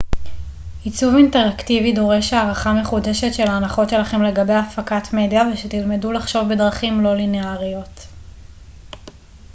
עיצוב 0.83 1.15
אינטראקטיבי 1.15 1.93
דורש 1.93 2.33
הערכה 2.33 2.73
מחודשת 2.73 3.33
של 3.33 3.47
ההנחות 3.47 3.89
שלכם 3.89 4.23
לגבי 4.23 4.53
הפקת 4.53 5.13
מדיה 5.13 5.43
ושתלמדו 5.53 6.11
לחשוב 6.11 6.49
בדרכים 6.53 7.01
לא 7.03 7.15
ליניאריות 7.15 8.07